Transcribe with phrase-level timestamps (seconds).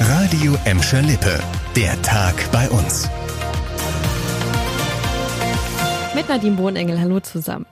[0.00, 1.40] Radio Emscher Lippe.
[1.74, 3.08] Der Tag bei uns.
[6.14, 7.64] Mit Nadine Bohnengel, hallo zusammen.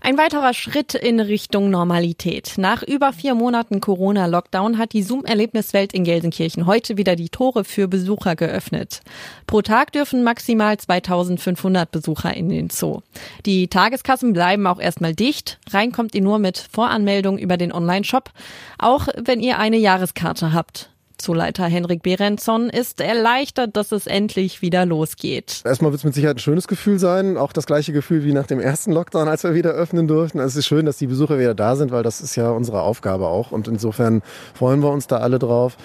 [0.00, 2.54] Ein weiterer Schritt in Richtung Normalität.
[2.56, 7.86] Nach über vier Monaten Corona-Lockdown hat die Zoom-Erlebniswelt in Gelsenkirchen heute wieder die Tore für
[7.86, 9.00] Besucher geöffnet.
[9.46, 13.02] Pro Tag dürfen maximal 2500 Besucher in den Zoo.
[13.44, 15.58] Die Tageskassen bleiben auch erstmal dicht.
[15.70, 18.30] Rein kommt ihr nur mit Voranmeldung über den Online-Shop,
[18.78, 20.91] auch wenn ihr eine Jahreskarte habt.
[21.22, 25.62] Zooleiter Henrik Berenson ist erleichtert, dass es endlich wieder losgeht.
[25.64, 27.36] Erstmal wird es mit Sicherheit ein schönes Gefühl sein.
[27.36, 30.40] Auch das gleiche Gefühl wie nach dem ersten Lockdown, als wir wieder öffnen durften.
[30.40, 33.28] Es ist schön, dass die Besucher wieder da sind, weil das ist ja unsere Aufgabe
[33.28, 33.52] auch.
[33.52, 34.22] Und insofern
[34.54, 35.76] freuen wir uns da alle drauf.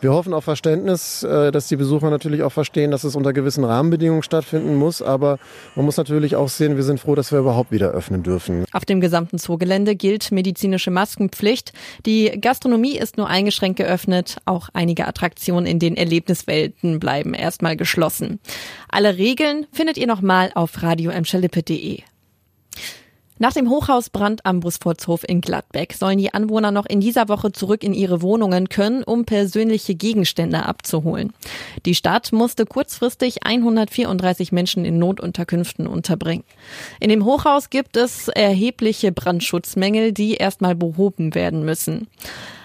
[0.00, 3.64] Wir hoffen auf Verständnis, äh, dass die Besucher natürlich auch verstehen, dass es unter gewissen
[3.64, 5.02] Rahmenbedingungen stattfinden muss.
[5.02, 5.38] Aber
[5.74, 8.64] man muss natürlich auch sehen, wir sind froh, dass wir überhaupt wieder öffnen dürfen.
[8.72, 11.72] Auf dem gesamten Zoogelände gilt medizinische Maskenpflicht.
[12.06, 14.38] Die Gastronomie ist nur eingeschränkt geöffnet.
[14.46, 18.40] Auch einige Attraktionen in den Erlebniswelten bleiben erstmal geschlossen.
[18.88, 22.02] Alle Regeln findet ihr nochmal auf radioemschalippe.de.
[23.42, 27.82] Nach dem Hochhausbrand am Busfortshof in Gladbeck sollen die Anwohner noch in dieser Woche zurück
[27.82, 31.32] in ihre Wohnungen können, um persönliche Gegenstände abzuholen.
[31.86, 36.44] Die Stadt musste kurzfristig 134 Menschen in Notunterkünften unterbringen.
[37.00, 42.08] In dem Hochhaus gibt es erhebliche Brandschutzmängel, die erstmal behoben werden müssen.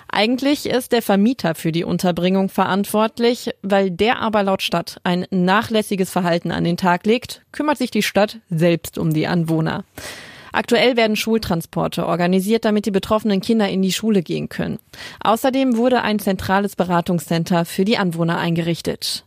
[0.10, 6.10] Eigentlich ist der Vermieter für die Unterbringung verantwortlich, weil der aber laut Stadt ein nachlässiges
[6.10, 9.86] Verhalten an den Tag legt, kümmert sich die Stadt selbst um die Anwohner.
[10.56, 14.80] Aktuell werden Schultransporte organisiert, damit die betroffenen Kinder in die Schule gehen können.
[15.20, 19.25] Außerdem wurde ein zentrales Beratungscenter für die Anwohner eingerichtet.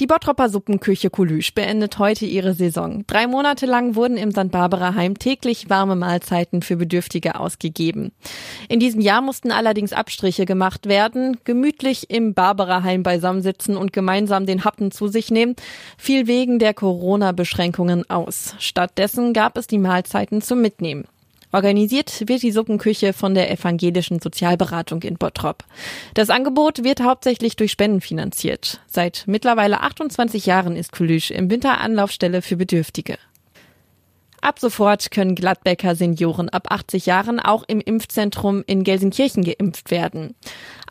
[0.00, 3.04] Die Bottropper Suppenküche Kulüsch beendet heute ihre Saison.
[3.06, 4.50] Drei Monate lang wurden im St.
[4.50, 8.10] Barbara Heim täglich warme Mahlzeiten für Bedürftige ausgegeben.
[8.70, 11.36] In diesem Jahr mussten allerdings Abstriche gemacht werden.
[11.44, 15.54] Gemütlich im Barbara Heim beisammensitzen und gemeinsam den Happen zu sich nehmen,
[15.98, 18.54] fiel wegen der Corona-Beschränkungen aus.
[18.58, 21.04] Stattdessen gab es die Mahlzeiten zum Mitnehmen.
[21.52, 25.64] Organisiert wird die Suppenküche von der Evangelischen Sozialberatung in Bottrop.
[26.14, 28.80] Das Angebot wird hauptsächlich durch Spenden finanziert.
[28.86, 33.18] Seit mittlerweile 28 Jahren ist Kulüsch im Winter Anlaufstelle für Bedürftige.
[34.40, 40.34] Ab sofort können Gladbecker Senioren ab 80 Jahren auch im Impfzentrum in Gelsenkirchen geimpft werden.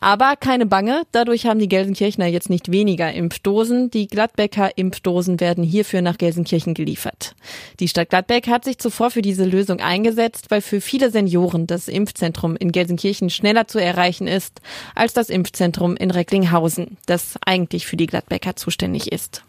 [0.00, 3.90] Aber keine Bange, dadurch haben die Gelsenkirchener jetzt nicht weniger Impfdosen.
[3.90, 7.34] Die Gladbecker Impfdosen werden hierfür nach Gelsenkirchen geliefert.
[7.80, 11.88] Die Stadt Gladbeck hat sich zuvor für diese Lösung eingesetzt, weil für viele Senioren das
[11.88, 14.60] Impfzentrum in Gelsenkirchen schneller zu erreichen ist
[14.94, 19.42] als das Impfzentrum in Recklinghausen, das eigentlich für die Gladbecker zuständig ist.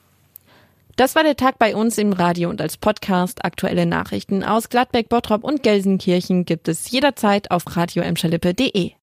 [1.02, 3.44] Das war der Tag bei uns im Radio und als Podcast.
[3.44, 8.92] Aktuelle Nachrichten aus Gladbeck, Bottrop und Gelsenkirchen gibt es jederzeit auf radioemschalippe.de.